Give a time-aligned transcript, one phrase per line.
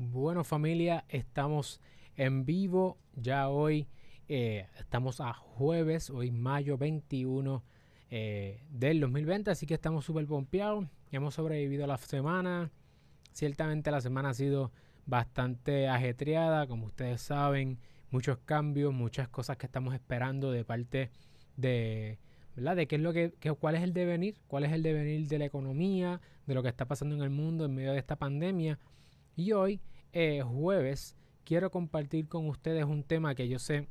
[0.00, 1.80] Bueno familia, estamos
[2.14, 3.88] en vivo ya hoy.
[4.28, 7.64] Eh, estamos a jueves, hoy mayo 21
[8.08, 10.86] eh, del 2020, así que estamos súper pompeados.
[11.10, 12.70] Hemos sobrevivido a la semana.
[13.32, 14.70] Ciertamente la semana ha sido
[15.04, 17.80] bastante ajetreada, como ustedes saben,
[18.12, 21.10] muchos cambios, muchas cosas que estamos esperando de parte
[21.56, 22.20] de,
[22.54, 22.76] ¿verdad?
[22.76, 25.46] De qué es lo que, cuál es el devenir, cuál es el devenir de la
[25.46, 28.78] economía, de lo que está pasando en el mundo en medio de esta pandemia.
[29.38, 29.80] Y hoy,
[30.12, 33.86] eh, jueves, quiero compartir con ustedes un tema que yo sé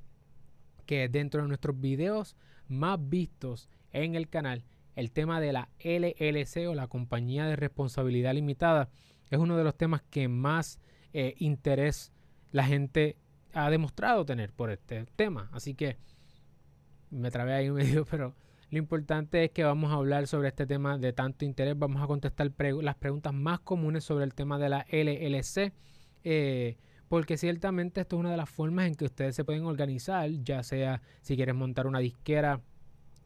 [0.85, 2.35] que dentro de nuestros videos
[2.67, 4.65] más vistos en el canal,
[4.97, 8.89] el tema de la LLC o la compañía de responsabilidad limitada
[9.29, 10.81] es uno de los temas que más
[11.13, 12.11] eh, interés
[12.51, 13.15] la gente
[13.53, 15.49] ha demostrado tener por este tema.
[15.53, 15.95] Así que
[17.09, 18.35] me trabé ahí medio, pero
[18.69, 21.77] lo importante es que vamos a hablar sobre este tema de tanto interés.
[21.77, 25.73] Vamos a contestar las preguntas más comunes sobre el tema de la LLC.
[26.23, 30.29] Eh, porque ciertamente esto es una de las formas en que ustedes se pueden organizar,
[30.29, 32.61] ya sea si quieres montar una disquera,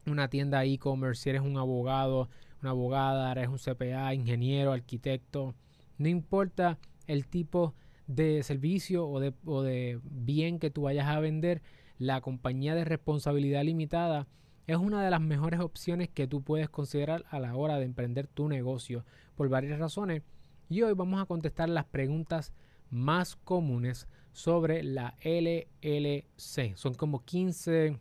[0.06, 2.30] una tienda e-commerce, si eres un abogado,
[2.62, 5.56] una abogada, eres un CPA, ingeniero, arquitecto,
[5.98, 7.74] no importa el tipo
[8.06, 11.64] de servicio o de, o de bien que tú vayas a vender,
[11.98, 14.28] la compañía de responsabilidad limitada
[14.72, 18.28] es una de las mejores opciones que tú puedes considerar a la hora de emprender
[18.28, 19.06] tu negocio
[19.36, 20.24] por varias razones.
[20.70, 22.54] Y hoy vamos a contestar las preguntas
[22.90, 26.76] más comunes sobre la LLC.
[26.76, 27.98] Son como 15,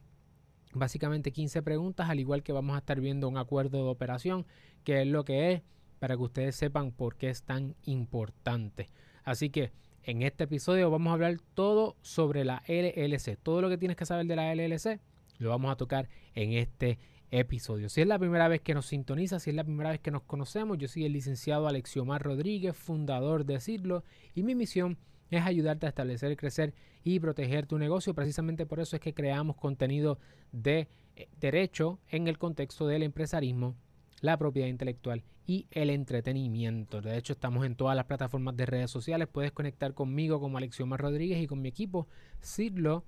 [0.72, 4.46] básicamente 15 preguntas, al igual que vamos a estar viendo un acuerdo de operación,
[4.84, 5.62] que es lo que es,
[5.98, 8.90] para que ustedes sepan por qué es tan importante.
[9.24, 9.72] Así que
[10.04, 13.36] en este episodio vamos a hablar todo sobre la LLC.
[13.42, 15.00] Todo lo que tienes que saber de la LLC
[15.40, 16.98] lo vamos a tocar en este
[17.30, 17.88] episodio.
[17.88, 20.22] Si es la primera vez que nos sintoniza, si es la primera vez que nos
[20.22, 24.98] conocemos, yo soy el licenciado Alexiomar Rodríguez, fundador de Cirlo, y mi misión
[25.30, 26.74] es ayudarte a establecer, crecer
[27.04, 28.14] y proteger tu negocio.
[28.14, 30.18] Precisamente por eso es que creamos contenido
[30.52, 33.76] de eh, derecho en el contexto del empresarismo,
[34.20, 37.00] la propiedad intelectual y el entretenimiento.
[37.00, 39.28] De hecho, estamos en todas las plataformas de redes sociales.
[39.28, 42.08] Puedes conectar conmigo como Alexiomar Rodríguez y con mi equipo
[42.42, 43.04] Cirlo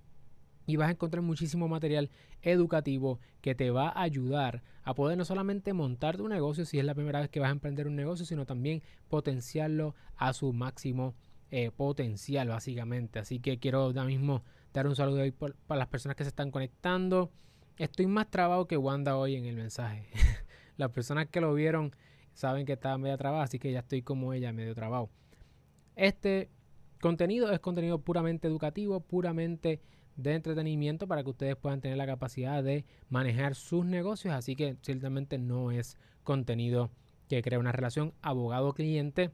[0.66, 2.10] y vas a encontrar muchísimo material
[2.42, 6.84] educativo que te va a ayudar a poder no solamente montar tu negocio si es
[6.84, 11.14] la primera vez que vas a emprender un negocio, sino también potenciarlo a su máximo
[11.50, 13.18] eh, potencial, básicamente.
[13.18, 14.42] Así que quiero ahora mismo
[14.72, 17.30] dar un saludo ahí para las personas que se están conectando.
[17.76, 20.08] Estoy más trabado que Wanda hoy en el mensaje.
[20.76, 21.94] las personas que lo vieron
[22.32, 25.10] saben que estaba medio trabado, así que ya estoy como ella, medio trabado.
[25.94, 26.48] Este
[27.00, 29.80] contenido es contenido puramente educativo, puramente
[30.22, 34.34] de entretenimiento para que ustedes puedan tener la capacidad de manejar sus negocios.
[34.34, 36.90] Así que ciertamente no es contenido
[37.28, 39.30] que crea una relación abogado-cliente,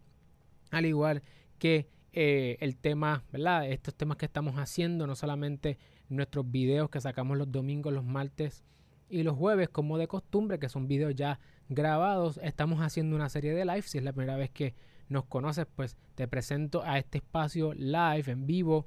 [0.71, 1.23] al igual
[1.59, 3.69] que eh, el tema, ¿verdad?
[3.69, 5.79] Estos temas que estamos haciendo, no solamente
[6.09, 8.65] nuestros videos que sacamos los domingos, los martes
[9.09, 12.39] y los jueves, como de costumbre, que son videos ya grabados.
[12.43, 13.83] Estamos haciendo una serie de live.
[13.83, 14.75] Si es la primera vez que
[15.09, 18.87] nos conoces, pues te presento a este espacio live en vivo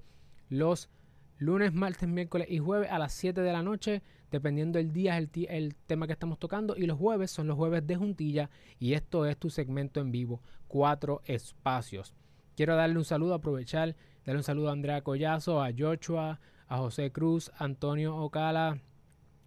[0.50, 0.90] los
[1.42, 5.76] lunes, martes, miércoles y jueves a las 7 de la noche, dependiendo del día el,
[5.88, 6.78] tema que estamos tocando.
[6.78, 10.42] Y los jueves son los jueves de juntilla y esto es tu segmento en vivo,
[10.68, 12.14] cuatro espacios.
[12.56, 17.12] Quiero darle un saludo, aprovechar, darle un saludo a Andrea Collazo, a Joshua, a José
[17.12, 18.80] Cruz, Antonio Ocala,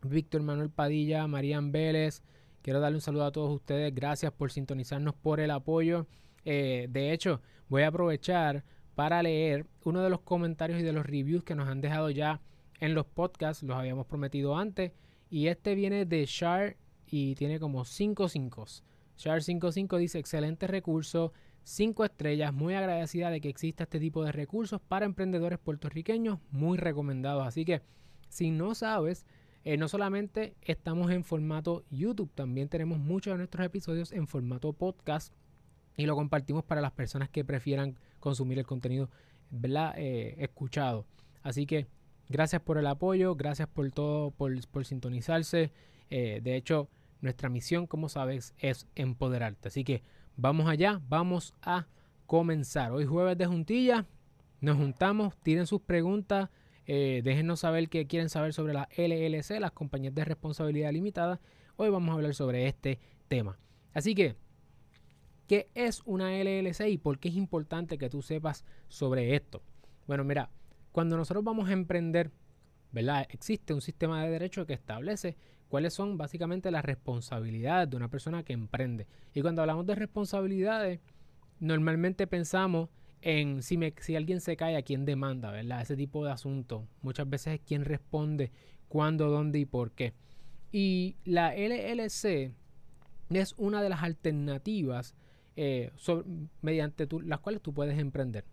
[0.03, 2.25] Víctor Manuel Padilla, Marían Vélez.
[2.61, 3.95] Quiero darle un saludo a todos ustedes.
[3.95, 6.09] Gracias por sintonizarnos, por el apoyo.
[6.45, 11.07] Eh, de hecho, voy a aprovechar para leer uno de los comentarios y de los
[11.07, 12.41] reviews que nos han dejado ya
[12.81, 14.93] en los podcasts, los habíamos prometido antes.
[15.31, 18.67] Y este viene de Char y tiene como 5 5.
[19.17, 21.33] Char 55 dice: excelente recurso,
[21.65, 26.79] 5 estrellas, muy agradecida de que exista este tipo de recursos para emprendedores puertorriqueños, muy
[26.79, 27.47] recomendados.
[27.47, 27.83] Así que,
[28.29, 29.27] si no sabes,
[29.65, 34.73] eh, no solamente estamos en formato YouTube, también tenemos muchos de nuestros episodios en formato
[34.73, 35.33] podcast
[35.97, 39.11] y lo compartimos para las personas que prefieran consumir el contenido
[39.97, 41.05] eh, escuchado.
[41.43, 41.87] Así que
[42.31, 45.71] gracias por el apoyo, gracias por todo, por, sintonizarse.
[46.09, 46.89] Eh, de hecho,
[47.21, 49.69] nuestra misión, como sabes, es empoderarte.
[49.69, 50.03] Así que
[50.37, 51.87] vamos allá, vamos a
[52.27, 52.93] comenzar.
[52.93, 54.07] Hoy jueves de juntilla,
[54.63, 56.49] nos juntamos, tiren sus preguntas,
[56.87, 61.41] eh, déjenos saber qué quieren saber sobre la LLC, las compañías de responsabilidad limitada.
[61.77, 62.99] Hoy vamos a hablar sobre este
[63.29, 63.59] tema.
[63.93, 64.35] Así que
[65.47, 69.63] ¿Qué es una LLC y por qué es importante que tú sepas sobre esto?
[70.07, 70.51] Bueno, mira,
[70.93, 72.31] cuando nosotros vamos a emprender,
[72.93, 73.27] ¿verdad?
[73.31, 75.37] Existe un sistema de derecho que establece
[75.69, 79.07] cuáles son básicamente las responsabilidades de una persona que emprende.
[79.35, 81.01] Y cuando hablamos de responsabilidades,
[81.61, 82.89] normalmente pensamos
[83.21, 85.83] en si, me, si alguien se cae, a quién demanda, ¿verdad?
[85.83, 86.85] Ese tipo de asuntos.
[87.03, 88.53] Muchas veces es quién responde,
[88.89, 90.15] cuándo, dónde y por qué.
[90.71, 92.53] Y la LLC
[93.31, 95.15] es una de las alternativas
[95.57, 95.93] eh,
[96.63, 98.45] mediante las cuales tú puedes emprender.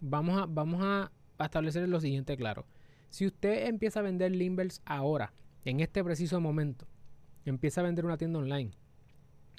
[0.00, 2.66] Vamos a, vamos a establecer lo siguiente claro.
[3.10, 5.32] Si usted empieza a vender Limbers ahora,
[5.64, 6.86] en este preciso momento,
[7.44, 8.72] empieza a vender una tienda online,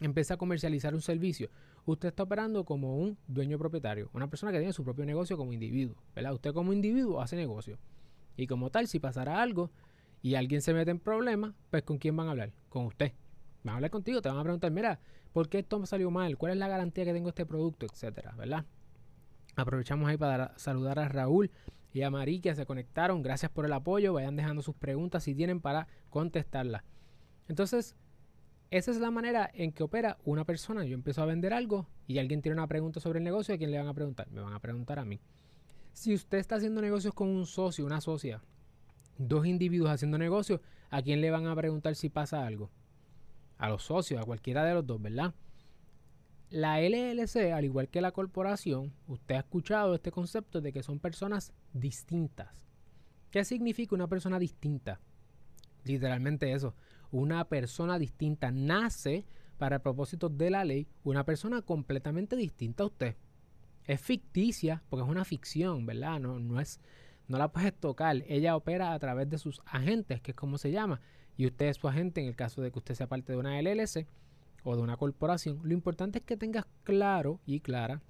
[0.02, 1.50] empieza a comercializar un servicio,
[1.86, 5.54] usted está operando como un dueño propietario, una persona que tiene su propio negocio como
[5.54, 6.34] individuo, ¿verdad?
[6.34, 7.78] Usted como individuo hace negocio.
[8.38, 9.72] Y como tal, si pasara algo
[10.22, 12.52] y alguien se mete en problemas, pues ¿con quién van a hablar?
[12.70, 13.14] Con usted.
[13.66, 15.00] Van a hablar contigo, te van a preguntar, mira,
[15.34, 16.38] ¿por qué esto me salió mal?
[16.38, 17.88] ¿Cuál es la garantía que tengo este producto?
[17.88, 18.64] Etcétera, ¿verdad?
[19.56, 21.50] Aprovechamos ahí para saludar a Raúl
[21.92, 23.24] y a Mari que se conectaron.
[23.24, 24.14] Gracias por el apoyo.
[24.14, 26.84] Vayan dejando sus preguntas si tienen para contestarlas.
[27.48, 27.96] Entonces,
[28.70, 30.86] esa es la manera en que opera una persona.
[30.86, 33.56] Yo empiezo a vender algo y alguien tiene una pregunta sobre el negocio.
[33.56, 34.30] ¿A quién le van a preguntar?
[34.30, 35.20] Me van a preguntar a mí.
[35.92, 38.44] Si usted está haciendo negocios con un socio, una socia,
[39.18, 40.62] dos individuos haciendo negocios,
[40.92, 42.70] ¿a quién le van a preguntar si pasa algo?
[43.57, 45.34] A los socios, a cualquiera de los dos, ¿verdad?
[46.50, 51.00] La LLC, al igual que la corporación, usted ha escuchado este concepto de que son
[51.00, 52.50] personas distintas.
[53.31, 55.00] ¿Qué significa una persona distinta?
[55.84, 56.75] Literalmente eso,
[57.12, 59.25] una persona distinta nace
[59.58, 63.16] para el propósito de la ley una persona completamente distinta a usted.
[63.86, 66.19] Es ficticia porque es una ficción, ¿verdad?
[66.19, 66.80] No, no, es,
[67.28, 68.24] no la puedes tocar.
[68.28, 71.01] Ella opera a través de sus agentes, que es como se llama.
[71.38, 73.60] Y usted es su agente en el caso de que usted sea parte de una
[73.62, 74.08] LLC
[74.64, 78.02] o de una corporación, lo importante es que tengas claro y clara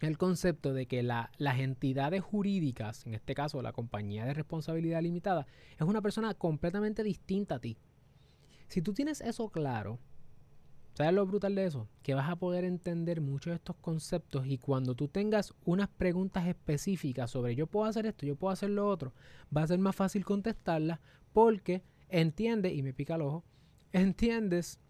[0.00, 5.46] el concepto de que las entidades jurídicas, en este caso la compañía de responsabilidad limitada,
[5.74, 7.76] es una persona completamente distinta a ti.
[8.68, 9.98] Si tú tienes eso claro,
[10.94, 11.88] ¿sabes lo brutal de eso?
[12.02, 16.46] Que vas a poder entender muchos de estos conceptos y cuando tú tengas unas preguntas
[16.46, 19.12] específicas sobre yo puedo hacer esto, yo puedo hacer lo otro,
[19.54, 21.00] va a ser más fácil contestarlas
[21.32, 23.44] porque entiendes, y me pica el ojo,
[23.92, 24.80] entiendes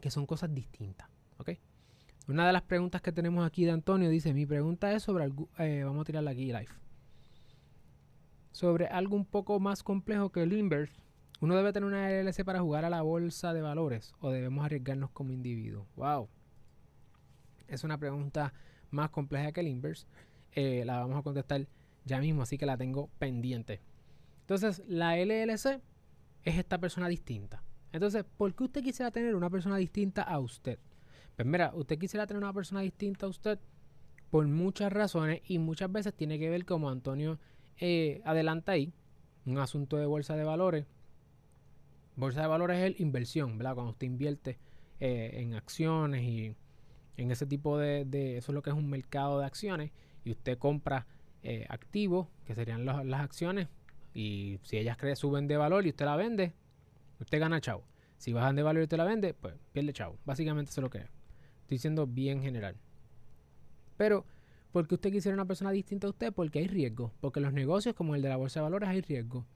[0.00, 1.08] que son cosas distintas.
[1.38, 1.50] ¿ok?
[2.28, 5.48] Una de las preguntas que tenemos aquí de Antonio dice, mi pregunta es sobre, algo,
[5.58, 6.68] eh, vamos a tirarla aquí live,
[8.52, 10.94] sobre algo un poco más complejo que el inverse.
[11.40, 15.10] ¿Uno debe tener una LLC para jugar a la bolsa de valores o debemos arriesgarnos
[15.10, 15.86] como individuo?
[15.96, 16.28] Wow.
[17.68, 18.54] Es una pregunta
[18.90, 20.06] más compleja que el inverse.
[20.52, 21.66] Eh, la vamos a contestar
[22.04, 23.80] ya mismo, así que la tengo pendiente.
[24.42, 25.82] Entonces, la LLC
[26.44, 27.62] es esta persona distinta.
[27.92, 30.78] Entonces, ¿por qué usted quisiera tener una persona distinta a usted?
[31.36, 33.58] Pues mira, usted quisiera tener una persona distinta a usted
[34.30, 37.38] por muchas razones y muchas veces tiene que ver como Antonio
[37.78, 38.92] eh, adelanta ahí,
[39.46, 40.86] un asunto de bolsa de valores.
[42.16, 43.74] Bolsa de valores es el inversión, ¿verdad?
[43.74, 44.58] Cuando usted invierte
[45.00, 46.54] eh, en acciones y
[47.16, 48.02] en ese tipo de,
[48.36, 49.92] eso es lo que es un mercado de acciones
[50.24, 51.06] y usted compra
[51.42, 53.68] eh, activos, que serían las acciones,
[54.14, 56.54] y si ellas creen, suben de valor y usted la vende,
[57.20, 57.84] Usted gana chavo.
[58.18, 60.18] Si bajan de valor y usted la vende, pues pierde chavo.
[60.24, 61.10] Básicamente eso es lo que es.
[61.62, 62.76] Estoy siendo bien general.
[63.96, 64.24] Pero,
[64.72, 66.32] ¿por qué usted quisiera una persona distinta a usted?
[66.32, 67.12] Porque hay riesgo.
[67.20, 69.46] Porque los negocios como el de la bolsa de valores hay riesgo.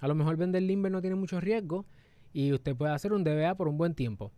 [0.00, 1.86] A lo mejor vender limber no tiene mucho riesgo
[2.32, 4.32] y usted puede hacer un DBA por un buen tiempo.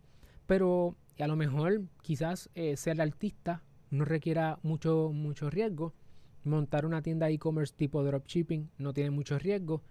[0.45, 5.93] Pero a lo mejor quizás eh, ser artista no requiera mucho, mucho riesgo.
[6.45, 9.81] Montar una tienda e-commerce tipo dropshipping no tiene mucho riesgo.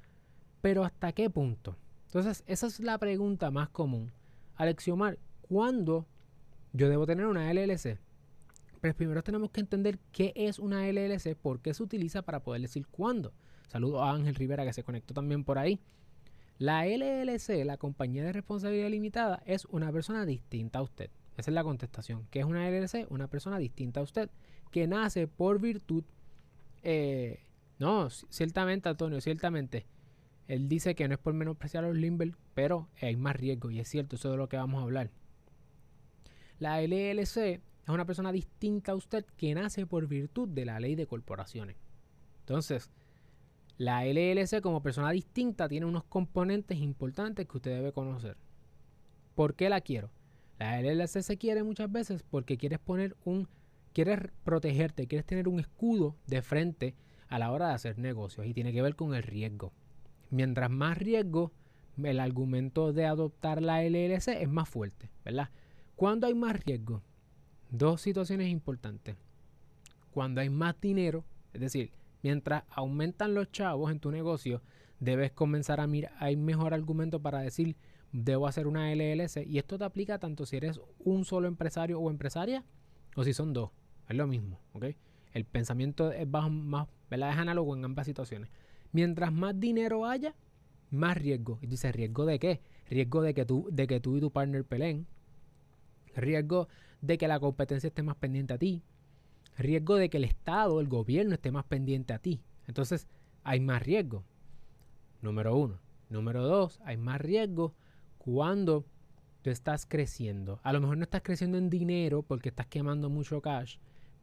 [0.63, 1.77] Pero ¿hasta qué punto?
[2.07, 4.13] Entonces, esa es la pregunta más común.
[4.55, 6.07] Alexiomar, ¿cuándo
[6.73, 7.99] yo debo tener una LLC?
[8.81, 12.63] Pero primero tenemos que entender qué es una LLC, por qué se utiliza para poder
[12.63, 13.33] decir cuándo.
[13.67, 15.81] Saludo a Ángel Rivera que se conectó también por ahí.
[16.59, 21.11] La LLC, la compañía de responsabilidad limitada, es una persona distinta a usted.
[21.37, 22.29] Esa es la contestación.
[22.31, 23.11] ¿Qué es una LLC?
[23.11, 24.31] Una persona distinta a usted,
[24.71, 26.05] que nace por virtud...
[26.85, 27.41] Eh,
[27.79, 29.87] no, ciertamente, Antonio, ciertamente.
[30.47, 33.81] Él dice que no es por menospreciar a los Limber, pero hay más riesgo, y
[33.81, 35.11] es cierto, eso es de lo que vamos a hablar.
[36.59, 40.95] La LLC es una persona distinta a usted que nace por virtud de la ley
[40.95, 41.77] de corporaciones.
[42.41, 42.91] Entonces,
[43.79, 48.37] la LLC como persona distinta tiene unos componentes importantes que usted debe conocer.
[49.35, 50.11] ¿Por qué la quiero?
[50.59, 53.49] La LLC se quiere muchas veces porque quieres poner un,
[53.95, 56.95] quieres protegerte, quieres tener un escudo de frente
[57.29, 59.73] a la hora de hacer negocios y tiene que ver con el riesgo.
[60.31, 61.53] Mientras más riesgo,
[62.03, 65.51] el argumento de adoptar la LLC es más fuerte, ¿verdad?
[65.95, 67.03] ¿Cuándo hay más riesgo?
[67.71, 69.17] Dos situaciones importantes.
[70.11, 74.61] Cuando hay más dinero, es decir, mientras aumentan los chavos en tu negocio,
[74.99, 77.77] debes comenzar a mirar, hay mejor argumento para decir,
[78.11, 79.47] debo hacer una LLC.
[79.47, 82.65] Y esto te aplica tanto si eres un solo empresario o empresaria,
[83.15, 83.71] o si son dos.
[84.09, 84.87] Es lo mismo, ¿ok?
[85.33, 87.31] El pensamiento es más, ¿verdad?
[87.31, 88.51] Es análogo en ambas situaciones.
[88.93, 90.35] Mientras más dinero haya,
[90.91, 91.59] más riesgo.
[91.63, 92.61] Y dice, ¿riesgo de qué?
[92.89, 95.07] Riesgo de que tú, de que tú y tu partner peleen.
[96.15, 96.69] Riesgo
[97.01, 98.83] de que la competencia esté más pendiente a ti.
[99.57, 102.41] Riesgo de que el Estado, el gobierno esté más pendiente a ti.
[102.67, 103.09] Entonces,
[103.43, 104.25] hay más riesgo.
[105.21, 105.81] Número uno.
[106.11, 107.75] Número dos, hay más riesgo
[108.19, 108.85] cuando
[109.43, 110.61] tú estás creciendo.
[110.63, 113.77] A lo mejor no estás creciendo en dinero porque estás quemando mucho cash,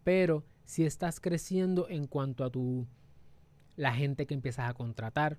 [0.03, 2.88] pero si estás creciendo en cuanto a tu
[3.75, 5.38] la gente que empiezas a contratar,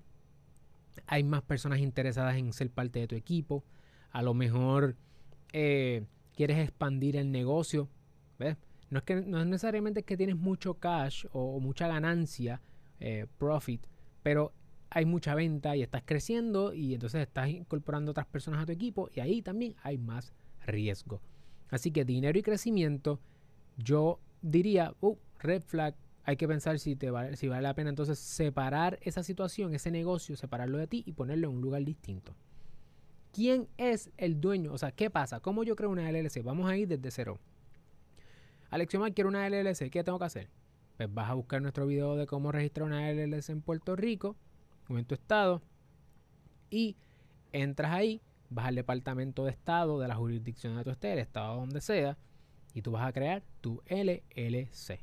[1.07, 3.63] hay más personas interesadas en ser parte de tu equipo,
[4.11, 4.95] a lo mejor
[5.53, 6.05] eh,
[6.35, 7.89] quieres expandir el negocio,
[8.89, 12.61] No es, que, no es necesariamente que tienes mucho cash o, mucha ganancia,
[12.99, 13.81] eh, profit,
[14.21, 14.53] pero
[14.91, 19.09] hay mucha venta y estás creciendo y entonces estás incorporando otras personas a tu equipo
[19.13, 20.33] y ahí también hay más
[20.67, 21.21] riesgo.
[21.69, 23.19] Así que dinero y crecimiento,
[23.77, 27.89] yo diría, uh, red flag, hay que pensar si, te vale, si vale la pena
[27.89, 32.35] entonces separar esa situación, ese negocio, separarlo de ti y ponerlo en un lugar distinto.
[33.31, 34.71] ¿Quién es el dueño?
[34.71, 35.39] O sea, ¿qué pasa?
[35.39, 36.43] ¿Cómo yo creo una LLC?
[36.43, 37.39] Vamos a ir desde cero.
[38.69, 39.89] Alexiomar, quiero una LLC.
[39.89, 40.49] ¿Qué tengo que hacer?
[40.97, 44.35] Pues vas a buscar nuestro video de cómo registrar una LLC en Puerto Rico
[44.87, 45.63] o en tu estado
[46.69, 46.95] y
[47.51, 51.55] entras ahí, vas al departamento de estado de la jurisdicción de tu estado, el estado
[51.55, 52.17] donde sea,
[52.73, 54.99] y tú vas a crear tu LLC.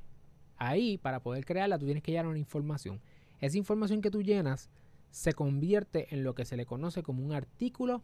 [0.57, 3.01] Ahí, para poder crearla, tú tienes que llenar una información.
[3.41, 4.69] Esa información que tú llenas
[5.11, 8.03] se convierte en lo que se le conoce como un artículo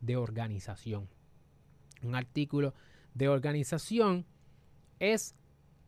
[0.00, 1.08] de organización.
[2.02, 2.74] Un artículo
[3.14, 4.26] de organización
[5.00, 5.34] es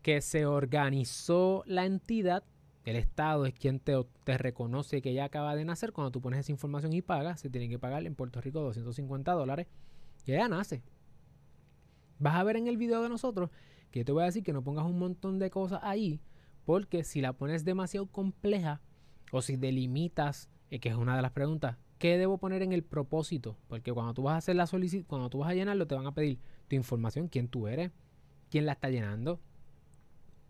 [0.02, 2.44] que se organizó la entidad,
[2.84, 3.94] el Estado es quien te,
[4.24, 5.92] te, reconoce que ya acaba de nacer.
[5.92, 9.32] Cuando tú pones esa información y pagas, se tiene que pagar en Puerto Rico 250
[9.32, 9.66] dólares,
[10.24, 10.82] que ya nace.
[12.18, 13.50] Vas a ver en el video de nosotros
[13.90, 16.20] que te voy a decir que no pongas un montón de cosas ahí,
[16.64, 18.80] porque si la pones demasiado compleja
[19.32, 22.82] o si delimitas, eh, que es una de las preguntas, ¿qué debo poner en el
[22.82, 23.56] propósito?
[23.68, 26.06] Porque cuando tú vas a hacer la solicitud, cuando tú vas a llenarlo, te van
[26.06, 27.90] a pedir tu información, quién tú eres,
[28.50, 29.40] quién la está llenando,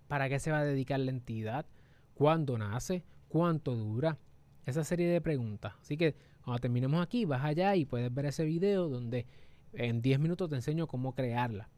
[0.09, 1.67] para qué se va a dedicar la entidad,
[2.15, 4.19] cuándo nace, cuánto dura,
[4.67, 5.75] esa serie de preguntas.
[5.81, 9.27] Así que cuando terminemos aquí, vas allá y puedes ver ese video donde
[9.73, 11.69] en 10 minutos te enseño cómo crearla.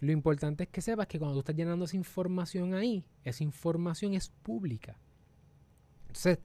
[0.00, 4.14] Lo importante es que sepas que cuando tú estás llenando esa información ahí, esa información
[4.14, 4.98] es pública.
[6.02, 6.38] Entonces,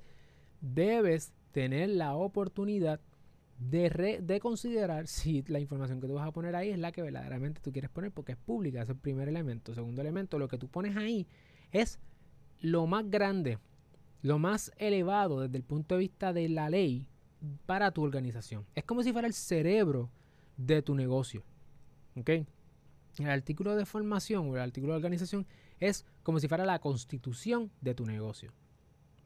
[0.59, 2.99] debes tener la oportunidad
[3.59, 7.03] de, de, considerar si la información que tú vas a poner ahí es la que
[7.03, 8.79] verdaderamente tú quieres poner porque es pública.
[8.79, 9.75] Ese es el primer elemento.
[9.75, 11.27] Segundo elemento, lo que tú pones ahí
[11.71, 11.99] es
[12.59, 13.59] lo más grande,
[14.21, 17.07] lo más elevado desde el punto de vista de la ley
[17.65, 18.65] para tu organización.
[18.73, 20.09] Es como si fuera el cerebro
[20.57, 21.43] de tu negocio.
[22.15, 22.29] ¿Ok?
[23.19, 25.45] El artículo de formación o el artículo de organización
[25.79, 28.51] es como si fuera la constitución de tu negocio.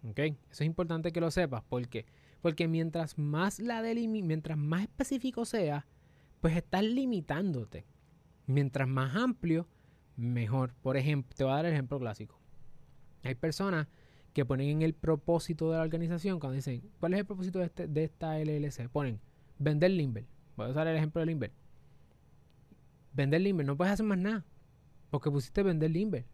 [0.10, 0.20] ¿Ok?
[0.20, 1.64] Eso es importante que lo sepas.
[1.64, 2.06] ¿Por qué?
[2.42, 5.86] Porque mientras más la mientras más específico sea,
[6.42, 7.86] pues estás limitándote.
[8.46, 9.68] Mientras más amplio,
[10.16, 10.74] mejor.
[10.82, 12.40] Por ejemplo, te voy a dar el ejemplo clásico.
[13.24, 13.88] Hay personas
[14.34, 17.66] que ponen en el propósito de la organización, cuando dicen, ¿cuál es el propósito de,
[17.66, 18.88] este, de esta LLC?
[18.90, 19.20] Ponen,
[19.58, 20.26] vender Limber.
[20.58, 21.52] Voy a usar el ejemplo de Limber.
[23.14, 24.44] Vender Limber, no puedes hacer más nada.
[25.12, 26.26] Porque pusiste vender Limber.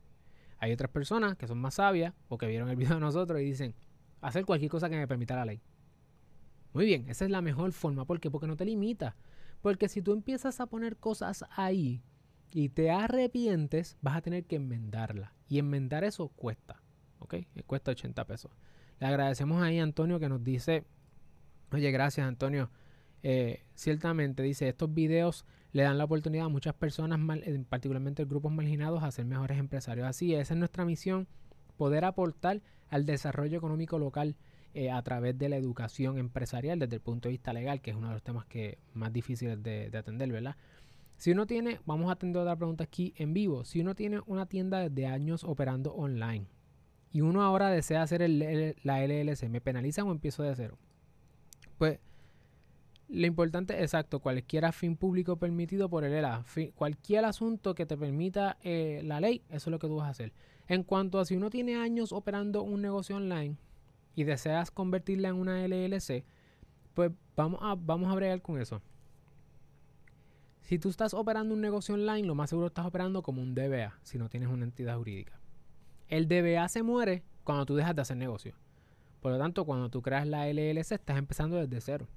[0.60, 3.44] Hay otras personas que son más sabias o que vieron el video de nosotros y
[3.44, 3.76] dicen,
[4.22, 5.62] hacer cualquier cosa que me permita la ley.
[6.72, 8.06] Muy bien, esa es la mejor forma.
[8.06, 8.32] ¿Por qué?
[8.32, 9.16] Porque no te limita.
[9.62, 12.02] Porque si tú empiezas a poner cosas ahí
[12.50, 15.34] y te arrepientes, vas a tener que enmendarla.
[15.50, 16.82] Y enmendar eso cuesta.
[17.20, 17.36] ¿Ok?
[17.68, 18.52] Cuesta 80 pesos.
[19.00, 20.86] Le agradecemos ahí a Antonio que nos dice,
[21.72, 22.70] oye, gracias Antonio.
[23.24, 27.20] Eh, ciertamente dice, estos videos le dan la oportunidad a muchas personas,
[27.68, 30.08] particularmente grupos marginados, a ser mejores empresarios.
[30.08, 31.28] Así esa es nuestra misión,
[31.78, 34.36] poder aportar al desarrollo económico local
[34.76, 37.98] eh, a través de la educación empresarial desde el punto de vista legal, que es
[37.98, 40.56] uno de los temas que más difíciles de, atender, ¿verdad?
[41.18, 44.48] Si uno tiene, vamos a atender otra pregunta aquí en vivo, si uno tiene una
[44.48, 46.48] tienda desde años operando online
[47.12, 50.78] y uno ahora desea hacer el, la LLC, ¿me penalizan o empiezo de cero?
[51.78, 52.00] Pues
[53.14, 56.44] lo importante, exacto, cualquier fin público permitido por el ELA,
[56.76, 60.12] cualquier asunto que te permita eh, la ley, eso es lo que tú vas a
[60.12, 60.34] hacer.
[60.68, 63.58] En cuanto a si uno tiene años operando un negocio online,
[64.16, 66.24] y deseas convertirla en una LLC,
[66.94, 68.82] pues vamos a, vamos a bregar con eso.
[70.62, 74.00] Si tú estás operando un negocio online, lo más seguro estás operando como un DBA,
[74.04, 75.40] si no tienes una entidad jurídica.
[76.08, 78.54] El DBA se muere cuando tú dejas de hacer negocio.
[79.20, 82.08] Por lo tanto, cuando tú creas la LLC, estás empezando desde cero.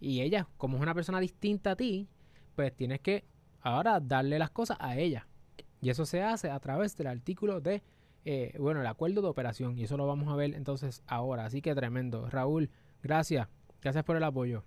[0.00, 2.08] Y ella, como es una persona distinta a ti,
[2.54, 3.24] pues tienes que
[3.60, 5.26] ahora darle las cosas a ella.
[5.80, 7.82] Y eso se hace a través del artículo de
[8.24, 9.78] eh, bueno, el acuerdo de operación.
[9.78, 11.46] Y eso lo vamos a ver entonces ahora.
[11.46, 12.28] Así que tremendo.
[12.28, 12.70] Raúl,
[13.02, 13.48] gracias.
[13.80, 14.64] Gracias por el apoyo.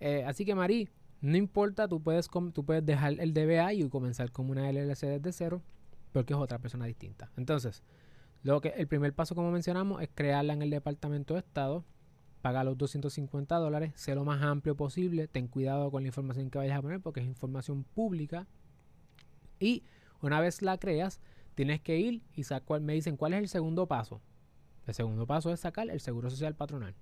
[0.00, 0.88] Eh, así que Marí,
[1.20, 5.32] no importa, tú puedes, tú puedes dejar el DBA y comenzar como una LLC desde
[5.32, 5.62] cero,
[6.12, 7.30] porque es otra persona distinta.
[7.36, 7.82] Entonces,
[8.42, 11.84] lo que, el primer paso, como mencionamos, es crearla en el Departamento de Estado,
[12.46, 16.58] paga los 250 dólares, sé lo más amplio posible, ten cuidado con la información que
[16.58, 18.46] vayas a poner porque es información pública.
[19.58, 19.82] Y
[20.22, 21.18] una vez la creas,
[21.56, 24.20] tienes que ir y sacar, me dicen cuál es el segundo paso.
[24.86, 26.94] El segundo paso es sacar el seguro social patronal.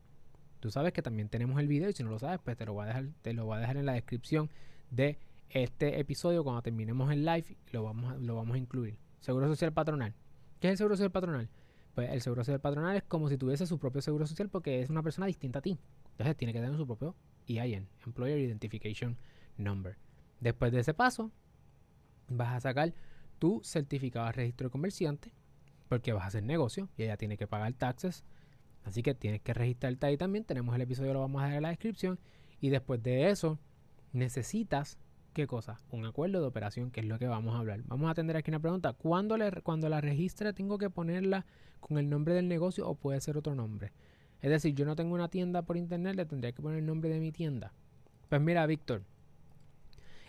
[0.60, 2.72] Tú sabes que también tenemos el video y si no lo sabes, pues te lo
[2.72, 4.48] voy a dejar, te lo voy a dejar en la descripción
[4.90, 5.18] de
[5.50, 8.96] este episodio cuando terminemos el live lo vamos a, lo vamos a incluir.
[9.20, 10.14] Seguro social patronal.
[10.58, 11.50] ¿Qué es el seguro social patronal?
[11.94, 14.90] Pues el seguro social patronal es como si tuviese su propio seguro social porque es
[14.90, 15.78] una persona distinta a ti.
[16.12, 17.14] Entonces tiene que tener su propio
[17.46, 19.16] EIN, Employer Identification
[19.56, 19.96] Number.
[20.40, 21.30] Después de ese paso,
[22.28, 22.92] vas a sacar
[23.38, 25.32] tu certificado de registro de comerciante
[25.88, 28.24] porque vas a hacer negocio y ella tiene que pagar taxes
[28.84, 30.44] Así que tienes que registrarte ahí también.
[30.44, 32.18] Tenemos el episodio, lo vamos a dejar en la descripción.
[32.60, 33.58] Y después de eso,
[34.12, 34.98] necesitas,
[35.34, 35.78] ¿qué cosa?
[35.90, 37.82] Un acuerdo de operación, que es lo que vamos a hablar.
[37.86, 38.94] Vamos a atender aquí una pregunta.
[38.94, 41.44] ¿Cuándo le, cuando la registre tengo que ponerla
[41.80, 43.92] con el nombre del negocio o puede ser otro nombre?
[44.40, 47.10] Es decir, yo no tengo una tienda por internet, le tendría que poner el nombre
[47.10, 47.72] de mi tienda.
[48.28, 49.02] Pues mira, Víctor,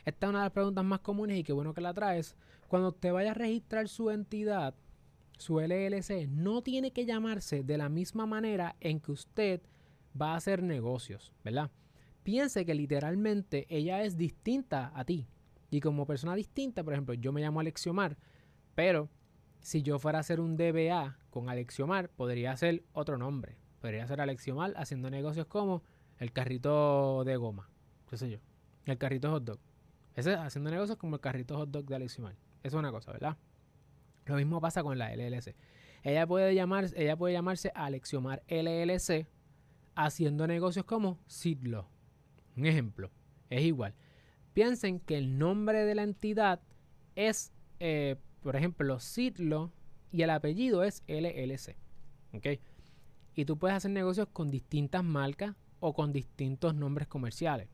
[0.03, 2.35] esta es una de las preguntas más comunes y qué bueno que la traes.
[2.67, 4.74] Cuando te vaya a registrar su entidad,
[5.38, 9.62] su LLC no tiene que llamarse de la misma manera en que usted
[10.19, 11.69] va a hacer negocios, ¿verdad?
[12.25, 15.27] Piense que literalmente ella es distinta a ti.
[15.70, 18.17] Y como persona distinta, por ejemplo, yo me llamo Alexiomar,
[18.74, 19.12] pero
[19.60, 23.60] si yo fuera a hacer un DBA con Alexiomar, podría ser otro nombre.
[23.79, 25.84] Podría ser Alexiomar haciendo negocios como
[26.17, 27.70] el carrito de goma,
[28.10, 28.39] qué sé yo,
[28.86, 29.60] el carrito hot dog.
[30.15, 32.34] Ese haciendo negocios como el carrito hot dog de Alexiomar.
[32.63, 33.38] Eso es una cosa, ¿verdad?
[34.25, 35.55] Lo mismo pasa con la LLC.
[36.01, 39.27] Ella puede, llamarse, ella puede llamarse Alexiomar LLC
[39.94, 41.94] haciendo negocios como Sidlo.
[42.57, 43.11] Un ejemplo,
[43.50, 43.94] es igual.
[44.53, 46.61] Piensen que el nombre de la entidad
[47.15, 49.72] es, eh, por ejemplo, Sidlo
[50.11, 51.75] y el apellido es LLC.
[52.33, 52.48] ¿Ok?
[53.35, 57.68] Y tú puedes hacer negocios con distintas marcas o con distintos nombres comerciales.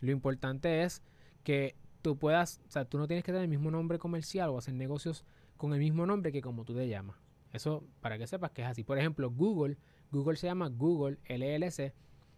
[0.00, 1.02] Lo importante es
[1.42, 4.58] que tú puedas, o sea, tú no tienes que tener el mismo nombre comercial o
[4.58, 5.24] hacer negocios
[5.56, 7.16] con el mismo nombre que como tú te llamas.
[7.52, 8.84] Eso para que sepas que es así.
[8.84, 9.76] Por ejemplo, Google,
[10.10, 11.92] Google se llama Google LLC,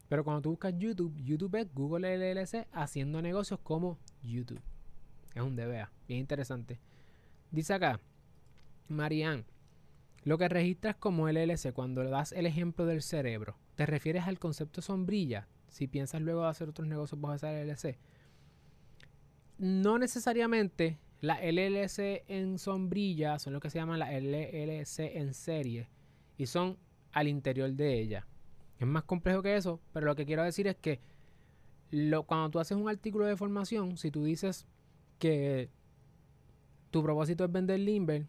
[0.09, 4.61] pero cuando tú buscas YouTube, YouTube es Google LLC haciendo negocios como YouTube.
[5.35, 6.79] Es un DBA, bien interesante.
[7.51, 8.01] Dice acá,
[8.89, 9.45] Marianne,
[10.25, 14.39] lo que registras como LLC cuando le das el ejemplo del cerebro, ¿te refieres al
[14.39, 15.49] concepto sombrilla?
[15.69, 17.99] Si piensas luego de hacer otros negocios bajo esa LLC.
[19.59, 25.89] No necesariamente la LLC en sombrilla son lo que se llama la LLC en serie
[26.37, 26.77] y son
[27.13, 28.27] al interior de ella.
[28.79, 31.01] Es más complejo que eso, pero lo que quiero decir es que
[31.91, 34.67] lo, cuando tú haces un artículo de formación, si tú dices
[35.19, 35.71] que
[36.91, 38.27] tu propósito es vender Limber,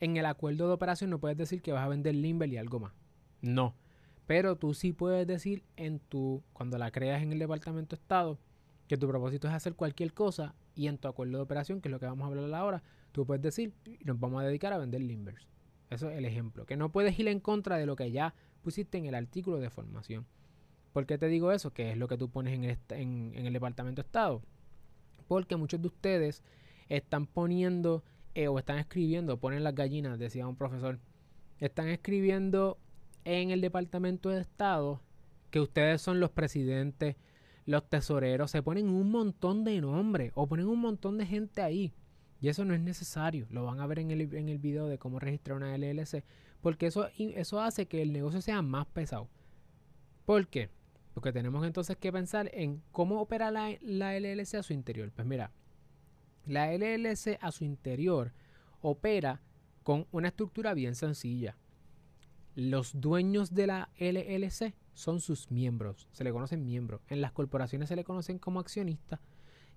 [0.00, 2.80] en el acuerdo de operación no puedes decir que vas a vender Limber y algo
[2.80, 2.92] más.
[3.40, 3.74] No.
[4.26, 8.38] Pero tú sí puedes decir en tu, cuando la creas en el departamento de Estado,
[8.86, 11.92] que tu propósito es hacer cualquier cosa y en tu acuerdo de operación, que es
[11.92, 12.82] lo que vamos a hablar ahora,
[13.12, 13.72] tú puedes decir,
[14.04, 15.46] nos vamos a dedicar a vender limbers.
[15.90, 16.66] Eso es el ejemplo.
[16.66, 19.70] Que no puedes ir en contra de lo que ya pusiste en el artículo de
[19.70, 20.26] formación.
[20.92, 21.72] ¿Por qué te digo eso?
[21.72, 24.42] Que es lo que tú pones en el, en, el Departamento de Estado.
[25.26, 26.42] Porque muchos de ustedes
[26.88, 28.02] están poniendo
[28.34, 30.98] eh, o están escribiendo, ponen las gallinas, decía un profesor,
[31.58, 32.78] están escribiendo
[33.24, 35.02] en el Departamento de Estado
[35.50, 37.16] que ustedes son los presidentes
[37.68, 41.92] los tesoreros se ponen un montón de nombres o ponen un montón de gente ahí.
[42.40, 43.46] Y eso no es necesario.
[43.50, 46.24] Lo van a ver en el, en el video de cómo registrar una LLC.
[46.60, 49.28] Porque eso, eso hace que el negocio sea más pesado.
[50.24, 50.70] ¿Por qué?
[51.14, 55.10] Porque tenemos entonces que pensar en cómo opera la, la LLC a su interior.
[55.12, 55.52] Pues mira,
[56.46, 58.32] la LLC a su interior
[58.80, 59.40] opera
[59.82, 61.56] con una estructura bien sencilla.
[62.54, 67.00] Los dueños de la LLC son sus miembros, se le conocen miembros.
[67.08, 69.20] En las corporaciones se le conocen como accionistas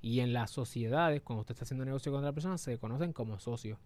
[0.01, 3.13] y en las sociedades, cuando usted está haciendo negocio con otra persona, se le conocen
[3.13, 3.77] como socios.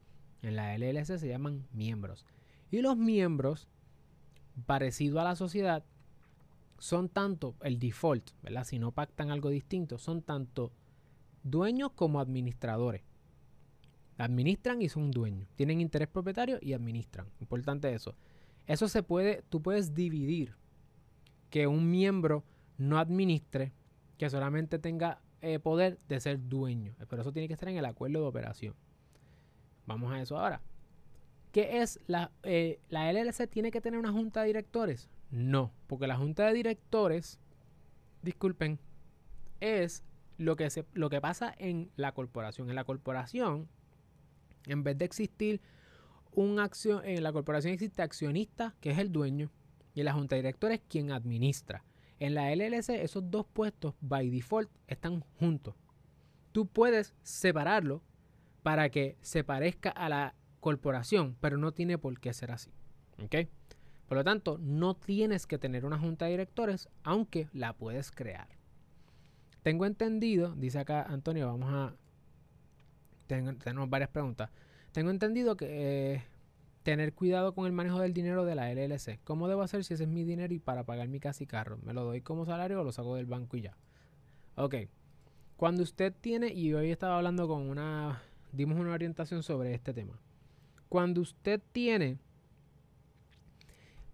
[0.41, 2.25] En la LLC se llaman miembros.
[2.71, 3.67] Y los miembros,
[4.65, 5.83] parecido a la sociedad,
[6.77, 8.65] son tanto el default, ¿verdad?
[8.65, 10.71] Si no pactan algo distinto, son tanto
[11.43, 13.03] dueños como administradores.
[14.17, 15.49] Administran y son dueños.
[15.55, 17.27] Tienen interés propietario y administran.
[17.39, 18.15] Importante eso.
[18.67, 20.55] Eso se puede, tú puedes dividir
[21.49, 22.43] que un miembro
[22.77, 23.73] no administre,
[24.17, 26.95] que solamente tenga eh, poder de ser dueño.
[27.09, 28.75] Pero eso tiene que estar en el acuerdo de operación.
[29.85, 30.61] Vamos a eso ahora.
[31.55, 33.47] ¿Qué es la, eh, la LLC?
[33.49, 35.09] ¿Tiene que tener una junta de directores?
[35.31, 37.39] No, porque la junta de directores,
[38.21, 38.77] disculpen,
[39.61, 40.03] es
[40.37, 42.67] lo que, se, lo que pasa en la corporación.
[42.67, 43.69] En la corporación,
[44.65, 45.61] en vez de existir
[46.33, 49.49] un acción, en la corporación existe accionista, que es el dueño,
[49.93, 51.85] y en la junta de directores quien administra.
[52.19, 55.73] En la LLC esos dos puestos by default están juntos.
[56.51, 58.01] Tú puedes separarlo
[58.61, 62.71] para que se parezca a la corporación, pero no tiene por qué ser así.
[63.23, 63.35] ¿Ok?
[64.07, 68.47] Por lo tanto, no tienes que tener una junta de directores, aunque la puedes crear.
[69.61, 71.93] Tengo entendido, dice acá Antonio, vamos a...
[73.27, 74.49] tenemos varias preguntas.
[74.91, 75.67] Tengo entendido que
[76.15, 76.23] eh,
[76.81, 79.19] tener cuidado con el manejo del dinero de la LLC.
[79.23, 81.77] ¿Cómo debo hacer si ese es mi dinero y para pagar mi casa y carro?
[81.83, 83.77] ¿Me lo doy como salario o lo saco del banco y ya?
[84.55, 84.77] Ok.
[85.57, 90.19] Cuando usted tiene, y hoy estaba hablando con una, dimos una orientación sobre este tema.
[90.89, 92.19] Cuando usted tiene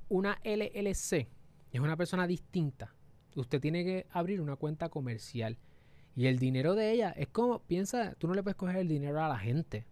[0.10, 1.28] una LLC,
[1.72, 2.94] es una persona distinta,
[3.36, 5.58] usted tiene que abrir una cuenta comercial.
[6.16, 9.24] Y el dinero de ella es como, piensa, tú no le puedes coger el dinero
[9.24, 9.86] a la gente.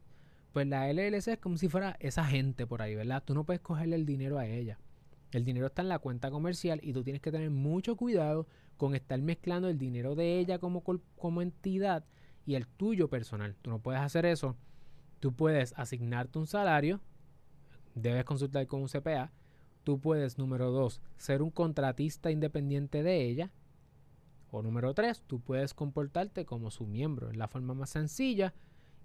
[0.52, 3.24] Pues la LLC es como si fuera esa gente por ahí, ¿verdad?
[3.24, 4.80] Tú no puedes cogerle el dinero a ella.
[5.32, 8.96] El dinero está en la cuenta comercial y tú tienes que tener mucho cuidado con
[8.96, 12.04] estar mezclando el dinero de ella como, como entidad
[12.46, 13.56] y el tuyo personal.
[13.62, 14.56] Tú no puedes hacer eso.
[15.20, 17.02] Tú puedes asignarte un salario,
[17.96, 19.32] debes consultar con un CPA.
[19.84, 23.52] Tú puedes, número dos, ser un contratista independiente de ella.
[24.52, 27.30] O número tres, tú puedes comportarte como su miembro.
[27.30, 28.54] Es la forma más sencilla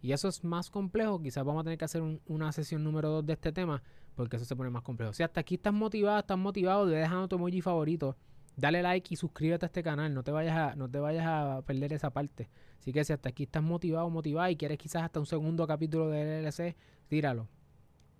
[0.05, 1.23] y eso es más complejo.
[1.23, 3.83] Quizás vamos a tener que hacer una sesión número 2 de este tema.
[4.15, 5.15] Porque eso se pone más complejo.
[5.15, 8.15] Si hasta aquí estás motivado, estás motivado, de dejando tu emoji favorito.
[8.57, 10.15] Dale like y suscríbete a este canal.
[10.15, 12.49] No te vayas a, no te vayas a perder esa parte.
[12.79, 16.09] Así que si hasta aquí estás motivado, motivado y quieres quizás hasta un segundo capítulo
[16.09, 16.77] de LLC,
[17.09, 17.49] tíralo.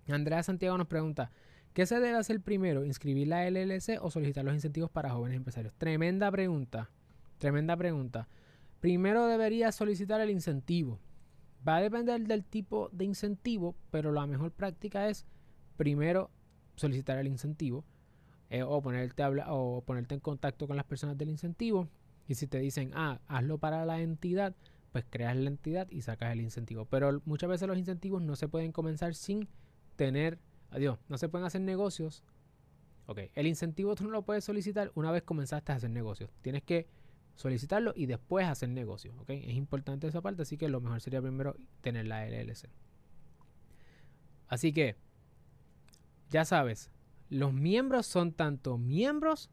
[0.07, 1.31] Andrea Santiago nos pregunta,
[1.73, 2.83] ¿qué se debe hacer primero?
[2.85, 5.73] ¿Inscribir la LLC o solicitar los incentivos para jóvenes empresarios?
[5.75, 6.89] Tremenda pregunta.
[7.37, 8.27] Tremenda pregunta.
[8.81, 10.99] Primero deberías solicitar el incentivo.
[11.67, 15.25] Va a depender del tipo de incentivo, pero la mejor práctica es
[15.77, 16.29] primero
[16.75, 17.85] solicitar el incentivo
[18.67, 21.87] o, ponerte o ponerte en contacto con las personas del incentivo.
[22.27, 24.55] Y si te dicen, ah, hazlo para la entidad,
[24.91, 26.85] pues creas la entidad y sacas el incentivo.
[26.85, 29.47] Pero muchas veces los incentivos no se pueden comenzar sin
[29.95, 30.39] tener,
[30.71, 32.23] adiós, no se pueden hacer negocios.
[33.07, 36.31] Ok, el incentivo tú no lo puedes solicitar una vez comenzaste a hacer negocios.
[36.41, 36.87] Tienes que
[37.35, 39.13] solicitarlo y después hacer negocio.
[39.27, 42.69] Es importante esa parte, así que lo mejor sería primero tener la LLC.
[44.47, 44.95] Así que,
[46.29, 46.89] ya sabes,
[47.29, 49.49] los miembros son tanto miembros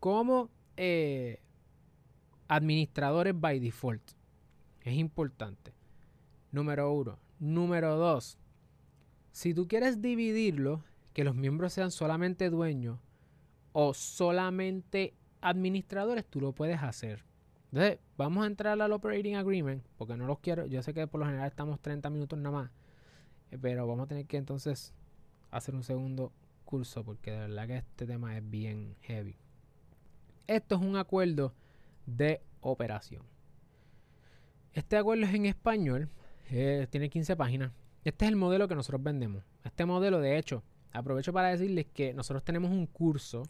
[0.00, 1.40] como eh,
[2.48, 4.02] administradores by default.
[4.82, 5.72] Es importante.
[6.52, 7.18] Número uno.
[7.38, 8.38] Número dos.
[9.32, 12.98] Si tú quieres dividirlo, que los miembros sean solamente dueños
[13.72, 17.24] o solamente administradores tú lo puedes hacer.
[17.72, 20.66] Entonces, vamos a entrar al Operating Agreement, porque no los quiero.
[20.66, 22.70] Yo sé que por lo general estamos 30 minutos nada más,
[23.50, 24.94] eh, pero vamos a tener que entonces
[25.50, 26.32] hacer un segundo
[26.64, 29.36] curso, porque de verdad que este tema es bien heavy.
[30.46, 31.54] Esto es un acuerdo
[32.06, 33.22] de operación.
[34.72, 36.08] Este acuerdo es en español,
[36.50, 37.72] eh, tiene 15 páginas.
[38.04, 39.44] Este es el modelo que nosotros vendemos.
[39.62, 43.44] Este modelo, de hecho, aprovecho para decirles que nosotros tenemos un curso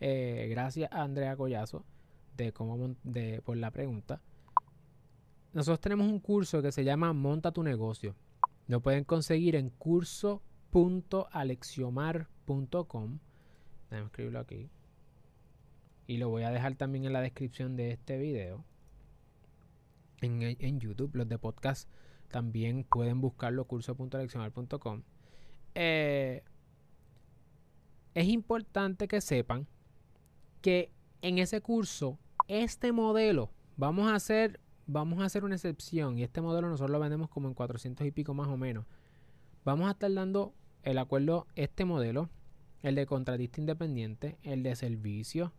[0.00, 1.84] eh, gracias a Andrea Collazo
[2.36, 4.20] de cómo de, por la pregunta.
[5.52, 8.16] Nosotros tenemos un curso que se llama Monta tu negocio.
[8.66, 12.33] Lo pueden conseguir en curso.alexiomar.com.
[12.46, 14.68] Déjame escribirlo aquí.
[16.06, 18.64] Y lo voy a dejar también en la descripción de este video.
[20.20, 21.88] En, en YouTube, los de podcast
[22.28, 25.02] también pueden buscarlo curso.alexiomar.com.
[25.74, 26.42] Eh,
[28.14, 29.66] es importante que sepan
[30.60, 30.90] que
[31.22, 36.18] en ese curso, este modelo, vamos a hacer, vamos a hacer una excepción.
[36.18, 38.84] Y este modelo nosotros lo vendemos como en 400 y pico más o menos.
[39.64, 40.54] Vamos a estar dando
[40.84, 42.30] el acuerdo, este modelo,
[42.82, 45.52] el de contratista independiente, el de servicio,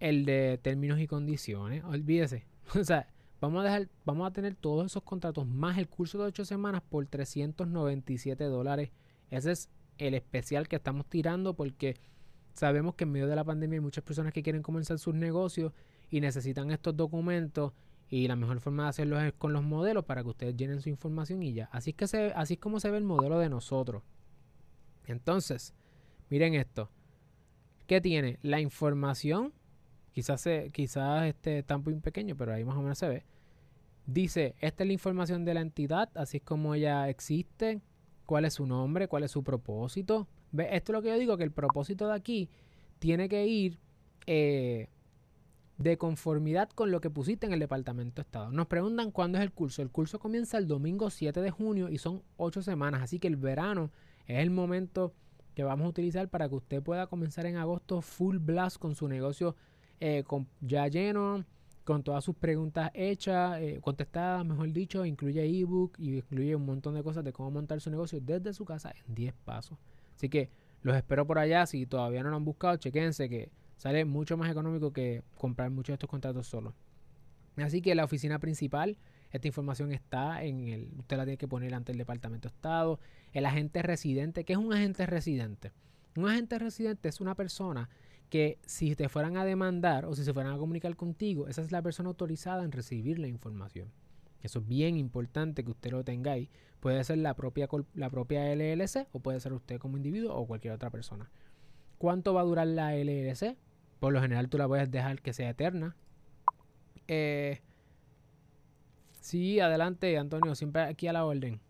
[0.00, 1.84] el de términos y condiciones.
[1.84, 2.46] Olvídese.
[2.78, 3.08] O sea,
[3.40, 6.82] vamos a dejar, vamos a tener todos esos contratos más el curso de 8 semanas
[6.82, 8.90] por 397 dólares.
[9.30, 11.96] Ese es el especial que estamos tirando porque
[12.58, 15.72] Sabemos que en medio de la pandemia hay muchas personas que quieren comenzar sus negocios
[16.10, 17.72] y necesitan estos documentos
[18.08, 20.88] y la mejor forma de hacerlo es con los modelos para que ustedes llenen su
[20.88, 21.68] información y ya.
[21.70, 24.02] Así es, que se, así es como se ve el modelo de nosotros.
[25.08, 25.74] Entonces,
[26.30, 26.90] miren esto.
[27.86, 28.38] ¿Qué tiene?
[28.42, 29.52] La información,
[30.12, 31.64] quizás, se, quizás este
[32.02, 33.24] pequeño, pero ahí más o menos se ve.
[34.06, 37.80] Dice, esta es la información de la entidad, así es como ella existe,
[38.26, 40.28] cuál es su nombre, cuál es su propósito.
[40.52, 42.50] Esto es lo que yo digo, que el propósito de aquí
[42.98, 43.78] tiene que ir
[44.26, 44.88] eh,
[45.78, 48.50] de conformidad con lo que pusiste en el Departamento de Estado.
[48.50, 49.80] Nos preguntan cuándo es el curso.
[49.80, 53.36] El curso comienza el domingo 7 de junio y son 8 semanas, así que el
[53.36, 53.90] verano
[54.28, 55.14] es el momento
[55.54, 59.08] que vamos a utilizar para que usted pueda comenzar en agosto full blast con su
[59.08, 59.56] negocio
[59.98, 60.22] eh,
[60.60, 61.44] ya lleno,
[61.82, 66.94] con todas sus preguntas hechas, eh, contestadas, mejor dicho, incluye ebook y incluye un montón
[66.94, 69.78] de cosas de cómo montar su negocio desde su casa en 10 pasos.
[70.14, 70.50] Así que
[70.82, 71.66] los espero por allá.
[71.66, 75.88] Si todavía no lo han buscado, chequense que sale mucho más económico que comprar muchos
[75.88, 76.74] de estos contratos solo.
[77.56, 78.98] Así que la oficina principal,
[79.30, 83.00] esta información está en el, usted la tiene que poner ante el Departamento de Estado.
[83.32, 85.72] El agente residente, ¿qué es un agente residente?
[86.16, 87.88] Un agente residente es una persona
[88.30, 91.72] que si te fueran a demandar o si se fueran a comunicar contigo, esa es
[91.72, 93.90] la persona autorizada en recibir la información.
[94.42, 96.48] Eso es bien importante que usted lo tengáis.
[96.80, 100.74] Puede ser la propia, la propia LLC o puede ser usted como individuo o cualquier
[100.74, 101.30] otra persona.
[101.98, 103.56] ¿Cuánto va a durar la LLC?
[103.98, 105.96] Por lo general tú la puedes dejar que sea eterna.
[107.08, 107.60] Eh,
[109.20, 111.60] sí, adelante Antonio, siempre aquí a la orden.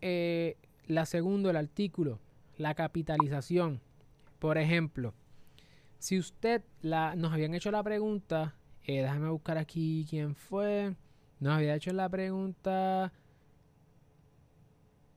[0.00, 2.18] Eh, la segunda, el artículo,
[2.56, 3.80] la capitalización.
[4.38, 5.14] Por ejemplo,
[5.98, 8.54] si usted la, nos habían hecho la pregunta,
[8.84, 10.94] eh, déjame buscar aquí quién fue.
[11.40, 13.12] Nos había hecho la pregunta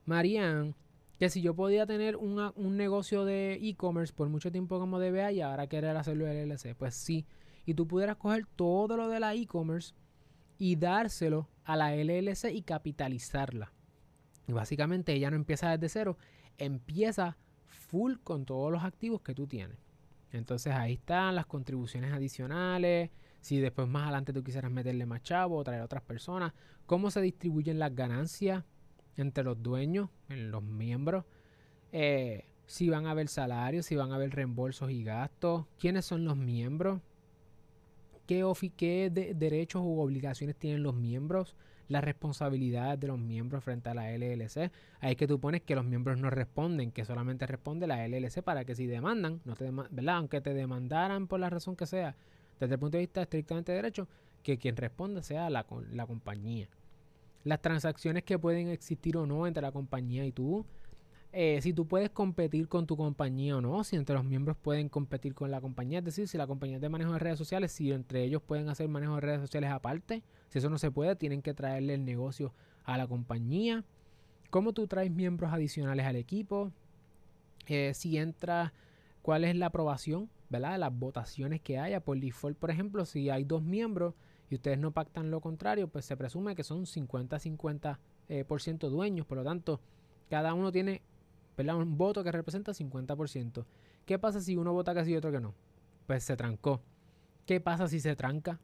[0.05, 0.73] Marianne,
[1.19, 5.41] que si yo podía tener un negocio de e-commerce por mucho tiempo como DBA y
[5.41, 6.75] ahora querer hacerlo de LLC.
[6.75, 7.25] Pues sí.
[7.65, 9.93] Y tú pudieras coger todo lo de la e-commerce
[10.61, 13.73] y dárselo a la LLC y capitalizarla.
[14.47, 16.19] Y básicamente ella no empieza desde cero,
[16.59, 19.79] empieza full con todos los activos que tú tienes.
[20.31, 23.09] Entonces ahí están las contribuciones adicionales.
[23.39, 26.53] Si después más adelante tú quisieras meterle más chavo o traer a otras personas,
[26.85, 28.63] cómo se distribuyen las ganancias
[29.17, 31.25] entre los dueños, en los miembros,
[31.91, 36.23] eh, si van a haber salarios, si van a haber reembolsos y gastos, quiénes son
[36.23, 37.01] los miembros,
[38.25, 41.55] qué, qué derechos u obligaciones tienen los miembros,
[41.87, 44.71] las responsabilidades de los miembros frente a la LLC.
[44.99, 48.65] Ahí que tú pones que los miembros no responden, que solamente responde la LLC para
[48.65, 49.55] que si demandan, no
[49.91, 50.15] ¿verdad?
[50.15, 52.15] aunque te demandaran por la razón que sea,
[52.59, 54.07] desde el punto de vista estrictamente de derecho,
[54.41, 56.69] que quien responda sea la, la compañía.
[57.43, 60.65] Las transacciones que pueden existir o no entre la compañía y tú.
[61.33, 64.89] Eh, si tú puedes competir con tu compañía o no, si entre los miembros pueden
[64.89, 67.71] competir con la compañía, es decir, si la compañía es de manejo de redes sociales,
[67.71, 71.15] si entre ellos pueden hacer manejo de redes sociales aparte, si eso no se puede,
[71.15, 73.85] tienen que traerle el negocio a la compañía.
[74.49, 76.73] ¿Cómo tú traes miembros adicionales al equipo?
[77.67, 78.73] Eh, si entra,
[79.21, 80.77] ¿cuál es la aprobación, verdad?
[80.77, 84.15] Las votaciones que haya por default, por ejemplo, si hay dos miembros
[84.49, 89.37] y ustedes no pactan lo contrario, pues se presume que son 50-50% eh, dueños, por
[89.37, 89.79] lo tanto,
[90.29, 91.01] cada uno tiene
[91.69, 93.65] un voto que representa 50%.
[94.05, 95.53] ¿Qué pasa si uno vota casi y otro que no?
[96.07, 96.81] Pues se trancó.
[97.45, 98.59] ¿Qué pasa si se tranca?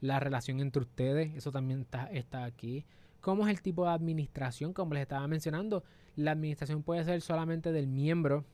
[0.00, 2.84] La relación entre ustedes, eso también está, está aquí.
[3.20, 4.72] ¿Cómo es el tipo de administración?
[4.72, 5.84] Como les estaba mencionando,
[6.16, 8.44] la administración puede ser solamente del miembro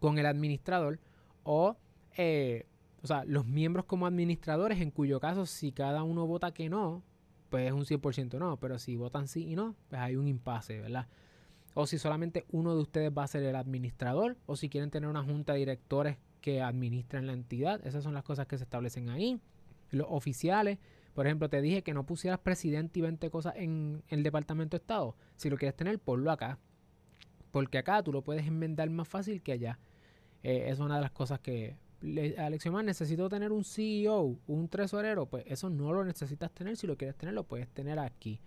[0.00, 0.98] con el administrador
[1.44, 1.76] o,
[2.16, 2.66] eh,
[3.02, 7.02] o sea, los miembros como administradores, en cuyo caso si cada uno vota que no,
[7.48, 10.80] pues es un 100% no, pero si votan sí y no, pues hay un impasse,
[10.80, 11.06] ¿verdad?
[11.74, 15.08] O si solamente uno de ustedes va a ser el administrador, o si quieren tener
[15.08, 19.08] una junta de directores que administren la entidad, esas son las cosas que se establecen
[19.10, 19.40] ahí.
[19.90, 20.78] Los oficiales,
[21.14, 24.82] por ejemplo, te dije que no pusieras presidente y 20 cosas en el Departamento de
[24.82, 25.16] Estado.
[25.36, 26.58] Si lo quieres tener, ponlo acá.
[27.50, 29.78] Porque acá tú lo puedes enmendar más fácil que allá.
[30.42, 31.76] Eh, es una de las cosas que
[32.38, 36.76] Alexion más necesito tener un CEO, un tesorero, pues eso no lo necesitas tener.
[36.76, 38.40] Si lo quieres tener, lo puedes tener aquí.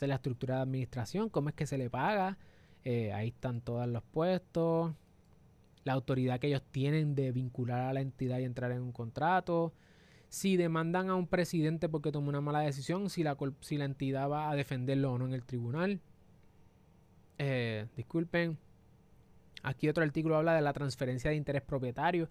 [0.00, 2.38] Es la estructura de administración, cómo es que se le paga.
[2.88, 4.94] Eh, ahí están todos los puestos.
[5.82, 9.72] La autoridad que ellos tienen de vincular a la entidad y entrar en un contrato
[10.28, 14.30] si demandan a un presidente porque tomó una mala decisión, si la, si la entidad
[14.30, 16.00] va a defenderlo o no en el tribunal.
[17.38, 18.56] Eh, disculpen.
[19.64, 22.28] Aquí otro artículo habla de la transferencia de interés propietario.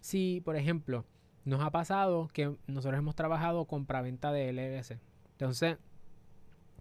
[0.00, 1.04] Si, por ejemplo,
[1.44, 4.98] nos ha pasado que nosotros hemos trabajado compra-venta de LLC.
[5.32, 5.76] Entonces,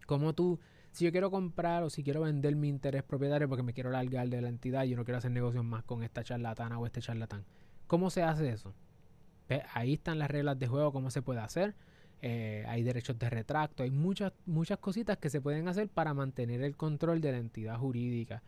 [0.06, 3.74] como tú, si yo quiero comprar o si quiero vender mi interés propietario porque me
[3.74, 6.80] quiero largar de la entidad y yo no quiero hacer negocios más con esta charlatana
[6.80, 7.46] o este charlatán,
[7.88, 8.74] ¿cómo se hace eso?
[9.74, 11.74] Ahí están las reglas de juego, cómo se puede hacer.
[12.22, 16.62] Eh, hay derechos de retracto, hay muchas, muchas cositas que se pueden hacer para mantener
[16.62, 18.42] el control de la entidad jurídica.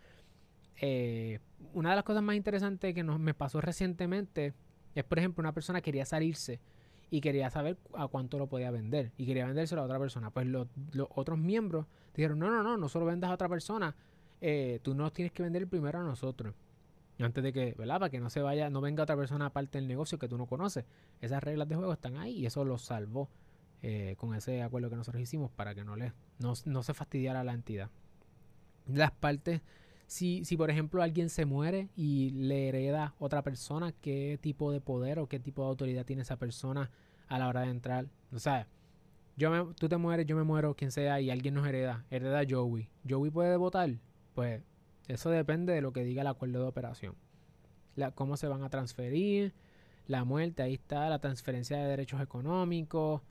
[0.82, 1.40] Eh,
[1.74, 4.54] una de las cosas más interesantes que me pasó recientemente
[4.96, 6.60] es, por ejemplo, una persona quería salirse
[7.12, 10.32] y quería saber a cuánto lo podía vender y quería vendérselo a otra persona.
[10.32, 10.68] Pues los,
[11.10, 13.96] otros miembros dijeron, no, no, no, no solo vendas a otra persona,
[14.42, 16.54] eh, tú nos tienes que vender primero a nosotros.
[17.20, 18.00] Antes de que, ¿verdad?
[18.00, 20.46] Para que no se vaya, no venga otra persona aparte del negocio que tú no
[20.46, 20.86] conoces.
[21.20, 23.30] Esas reglas de juego están ahí y eso lo salvó
[23.82, 27.44] eh, con ese acuerdo que nosotros hicimos para que no, le, no, no se fastidiara
[27.44, 27.90] la entidad.
[28.88, 29.62] Las partes,
[30.08, 34.80] si, si por ejemplo alguien se muere y le hereda otra persona, ¿qué tipo de
[34.80, 36.90] poder o qué tipo de autoridad tiene esa persona
[37.28, 38.08] a la hora de entrar?
[38.34, 38.68] O sea,
[39.40, 42.06] yo me, tú te mueres, yo me muero, quien sea, y alguien nos hereda.
[42.12, 42.90] Hereda Joey.
[43.10, 43.90] ¿Joey puede votar?
[44.36, 44.62] Pues
[45.08, 47.16] eso depende de lo que diga el acuerdo de operación.
[48.16, 49.54] Cómo se van a transferir,
[50.08, 53.22] la muerte, ahí está, la transferencia de derechos económicos,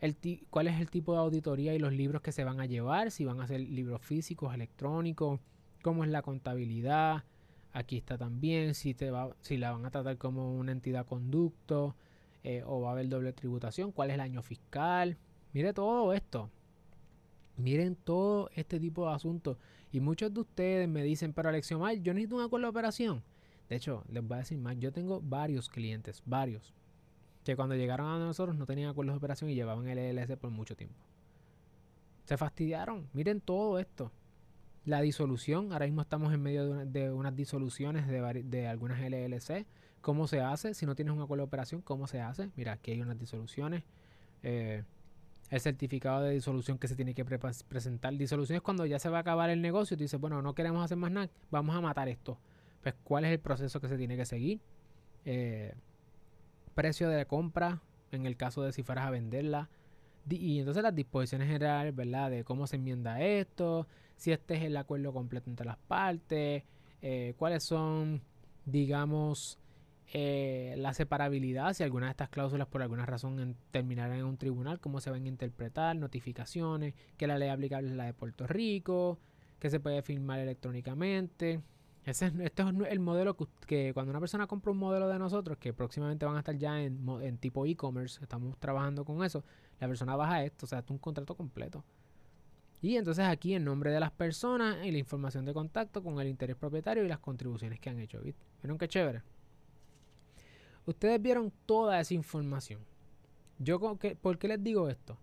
[0.00, 0.16] el
[0.50, 3.24] cuál es el tipo de auditoría y los libros que se van a llevar, si
[3.24, 5.40] van a ser libros físicos, electrónicos,
[5.82, 7.24] cómo es la contabilidad,
[7.72, 11.96] aquí está también, si, te va, si la van a tratar como una entidad conducto
[12.44, 15.16] eh, o va a haber doble tributación, cuál es el año fiscal,
[15.56, 16.50] Mire todo esto.
[17.56, 19.56] Miren todo este tipo de asuntos.
[19.90, 23.22] Y muchos de ustedes me dicen, pero Alexiomar, yo necesito un acuerdo de operación.
[23.70, 26.74] De hecho, les voy a decir más, yo tengo varios clientes, varios,
[27.42, 30.50] que cuando llegaron a nosotros no tenían acuerdos de operación y llevaban el LLC por
[30.50, 30.98] mucho tiempo.
[32.26, 33.08] Se fastidiaron.
[33.14, 34.12] Miren todo esto.
[34.84, 39.64] La disolución, ahora mismo estamos en medio de, unas disoluciones de, de, algunas LLC.
[40.02, 40.74] ¿Cómo se hace?
[40.74, 42.50] Si no tienes un acuerdo de operación, ¿cómo se hace?
[42.56, 43.84] Mira, aquí hay unas disoluciones.
[44.42, 44.84] Eh,
[45.50, 48.14] el certificado de disolución que se tiene que presentar.
[48.16, 50.54] Disolución es cuando ya se va a acabar el negocio y tú dices, bueno, no
[50.54, 52.38] queremos hacer más nada, vamos a matar esto.
[52.82, 54.60] Pues, ¿cuál es el proceso que se tiene que seguir?
[55.24, 55.74] Eh,
[56.74, 57.80] precio de compra,
[58.12, 59.68] en el caso de si fueras a venderla.
[60.28, 62.30] Y entonces las disposiciones generales, ¿verdad?
[62.30, 66.64] De cómo se enmienda esto, si este es el acuerdo completo entre las partes,
[67.02, 68.22] eh, cuáles son,
[68.64, 69.58] digamos,
[70.12, 74.78] eh, la separabilidad, si alguna de estas cláusulas por alguna razón terminarán en un tribunal,
[74.80, 79.18] cómo se van a interpretar, notificaciones, que la ley aplicable es la de Puerto Rico,
[79.58, 81.60] que se puede firmar electrónicamente.
[82.04, 85.58] Ese es, este es el modelo que, cuando una persona compra un modelo de nosotros,
[85.58, 89.42] que próximamente van a estar ya en, en tipo e-commerce, estamos trabajando con eso,
[89.80, 91.84] la persona baja esto, o sea, es un contrato completo.
[92.80, 96.28] Y entonces aquí en nombre de las personas y la información de contacto con el
[96.28, 98.20] interés propietario y las contribuciones que han hecho.
[98.62, 99.22] ¿Vieron qué chévere?
[100.86, 102.80] Ustedes vieron toda esa información.
[103.58, 103.80] Yo,
[104.20, 105.18] ¿Por qué les digo esto?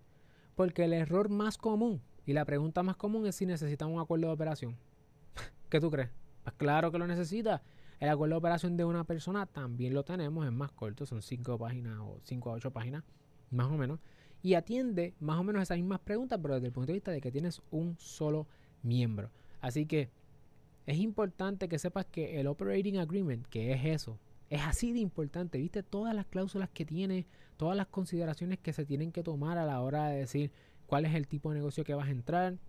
[0.56, 4.28] Porque el error más común y la pregunta más común es si necesitan un acuerdo
[4.28, 4.78] de operación.
[5.70, 6.10] ¿Qué tú crees?
[6.44, 7.64] Pues claro que lo necesita.
[8.00, 11.58] El acuerdo de operación de una persona también lo tenemos, es más corto, son 5
[11.58, 13.04] páginas o 5 a 8 páginas,
[13.50, 14.00] más o menos.
[14.42, 17.22] Y atiende más o menos esas mismas preguntas, pero desde el punto de vista de
[17.22, 18.48] que tienes un solo
[18.82, 19.32] miembro.
[19.62, 20.10] Así que
[20.86, 24.20] es importante que sepas que el Operating Agreement, que es eso,
[24.54, 25.82] es así de importante, ¿viste?
[25.82, 27.26] Todas las cláusulas que tiene,
[27.58, 30.52] todas las consideraciones que se tienen que tomar a la hora de decir
[30.86, 32.60] cuál es el tipo de negocio que vas a entrar.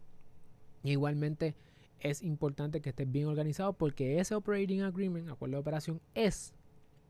[0.82, 1.54] Igualmente
[2.00, 6.54] es importante que estés bien organizado porque ese Operating Agreement, acuerdo de operación, es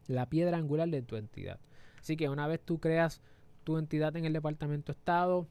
[0.08, 1.60] la piedra angular de tu entidad.
[2.00, 3.20] Así que una vez tú creas
[3.62, 5.46] tu entidad en el departamento de Estado,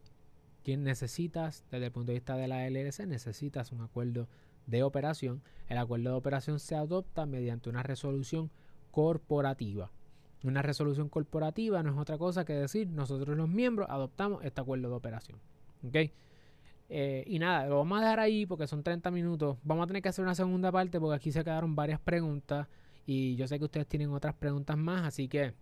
[0.65, 4.27] quien necesitas, desde el punto de vista de la LLC, necesitas un acuerdo
[4.67, 5.41] de operación.
[5.69, 8.51] El acuerdo de operación se adopta mediante una resolución
[8.93, 9.91] corporativa.
[10.43, 14.89] Una resolución corporativa no es otra cosa que decir, nosotros los miembros adoptamos este acuerdo
[14.89, 15.39] de operación.
[15.83, 15.95] ¿Ok?
[16.89, 19.57] Eh, y nada, lo vamos a dejar ahí porque son 30 minutos.
[19.63, 22.67] Vamos a tener que hacer una segunda parte porque aquí se quedaron varias preguntas
[23.07, 25.55] y yo sé que ustedes tienen otras preguntas más, así que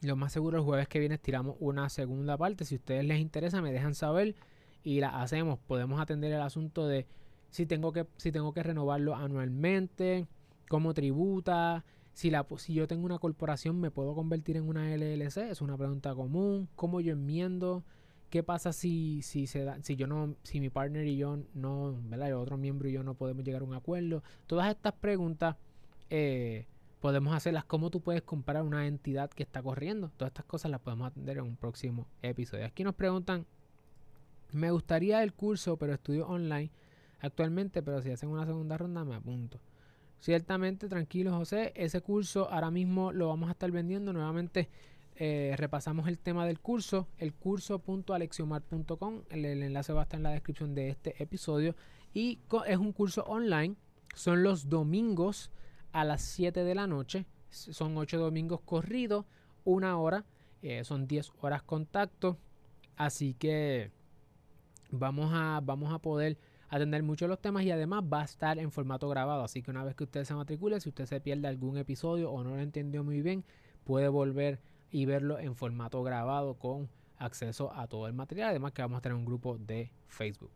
[0.00, 2.64] lo más seguro el jueves que viene tiramos una segunda parte.
[2.64, 4.34] Si a ustedes les interesa, me dejan saber
[4.82, 5.60] y la hacemos.
[5.60, 7.06] Podemos atender el asunto de
[7.50, 10.26] si tengo que, si tengo que renovarlo anualmente,
[10.68, 15.38] cómo tributa, si, la, si yo tengo una corporación, ¿me puedo convertir en una LLC?
[15.50, 16.68] Es una pregunta común.
[16.76, 17.84] ¿Cómo yo enmiendo?
[18.30, 21.98] ¿Qué pasa si, si, se da, si yo no, si mi partner y yo no,
[22.04, 22.28] ¿verdad?
[22.28, 24.22] El otro miembro y yo no podemos llegar a un acuerdo?
[24.46, 25.56] Todas estas preguntas
[26.08, 26.66] eh,
[27.00, 27.64] podemos hacerlas.
[27.64, 30.10] ¿Cómo tú puedes comprar una entidad que está corriendo?
[30.16, 32.64] Todas estas cosas las podemos atender en un próximo episodio.
[32.64, 33.46] Aquí nos preguntan,
[34.52, 36.70] me gustaría el curso, pero estudio online
[37.20, 39.60] actualmente, pero si hacen una segunda ronda me apunto.
[40.22, 44.12] Ciertamente, tranquilo José, ese curso ahora mismo lo vamos a estar vendiendo.
[44.12, 44.68] Nuevamente
[45.16, 50.22] eh, repasamos el tema del curso, el curso.alexiomar.com, el, el, enlace va a estar en
[50.22, 51.74] la descripción de este episodio.
[52.14, 53.74] Y es un curso online,
[54.14, 55.50] son los domingos
[55.90, 59.24] a las 7 de la noche, son 8 domingos corridos,
[59.64, 60.24] una hora,
[60.62, 62.38] eh, son 10 horas contacto,
[62.94, 63.90] así que
[64.92, 66.38] vamos a, vamos a poder
[66.72, 69.44] atender mucho los temas y además va a estar en formato grabado.
[69.44, 72.42] Así que una vez que usted se matricule, si usted se pierde algún episodio o
[72.42, 73.44] no lo entendió muy bien,
[73.84, 74.58] puede volver
[74.90, 78.48] y verlo en formato grabado con acceso a todo el material.
[78.48, 80.50] Además que vamos a tener un grupo de Facebook.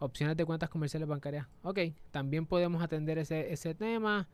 [0.00, 1.46] Opciones de cuentas comerciales bancarias.
[1.62, 1.78] Ok,
[2.10, 4.26] también podemos atender ese, ese tema.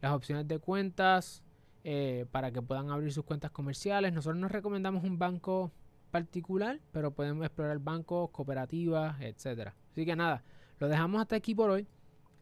[0.00, 1.42] Las opciones de cuentas
[1.82, 4.12] eh, para que puedan abrir sus cuentas comerciales.
[4.12, 5.72] Nosotros nos recomendamos un banco
[6.12, 9.74] particular, pero podemos explorar bancos, cooperativas, etcétera.
[9.90, 10.44] Así que nada,
[10.78, 11.88] lo dejamos hasta aquí por hoy.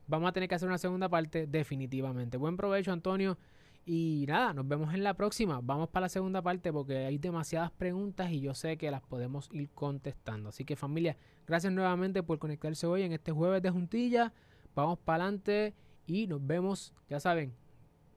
[0.07, 2.37] Vamos a tener que hacer una segunda parte definitivamente.
[2.37, 3.39] Buen provecho, Antonio.
[3.87, 5.61] Y nada, nos vemos en la próxima.
[5.63, 9.49] Vamos para la segunda parte porque hay demasiadas preguntas y yo sé que las podemos
[9.53, 10.51] ir contestando.
[10.51, 11.17] Así que familia,
[11.47, 14.33] gracias nuevamente por conectarse hoy en este jueves de juntilla.
[14.75, 15.75] Vamos para adelante
[16.07, 17.55] y nos vemos, ya saben,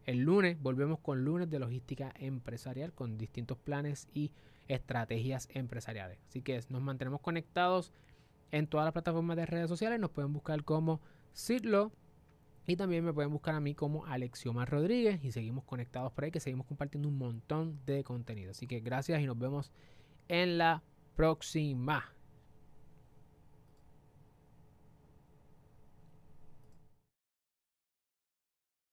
[0.06, 4.32] el lunes volvemos con lunes de logística empresarial con distintos planes y
[4.68, 6.20] estrategias empresariales.
[6.28, 7.92] Así que nos mantenemos conectados
[8.52, 10.00] en todas las plataformas de redes sociales.
[10.00, 11.02] Nos pueden buscar como
[11.34, 11.92] Sidlo
[12.66, 16.32] y también me pueden buscar a mí como Alexiomar Rodríguez y seguimos conectados por ahí
[16.32, 18.52] que seguimos compartiendo un montón de contenido.
[18.52, 19.72] Así que gracias y nos vemos
[20.28, 20.84] en la
[21.16, 22.13] próxima.